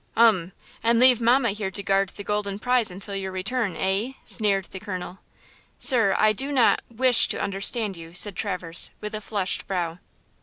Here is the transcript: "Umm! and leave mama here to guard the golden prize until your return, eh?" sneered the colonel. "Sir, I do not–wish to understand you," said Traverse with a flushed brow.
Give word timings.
"Umm! 0.15 0.53
and 0.83 0.97
leave 0.99 1.21
mama 1.21 1.51
here 1.51 1.69
to 1.69 1.83
guard 1.83 2.09
the 2.09 2.23
golden 2.23 2.57
prize 2.57 2.89
until 2.89 3.13
your 3.15 3.31
return, 3.31 3.75
eh?" 3.77 4.13
sneered 4.25 4.65
the 4.71 4.79
colonel. 4.79 5.19
"Sir, 5.77 6.15
I 6.17 6.33
do 6.33 6.51
not–wish 6.51 7.27
to 7.27 7.39
understand 7.39 7.95
you," 7.97 8.15
said 8.15 8.35
Traverse 8.35 8.89
with 8.99 9.13
a 9.13 9.21
flushed 9.21 9.67
brow. 9.67 9.99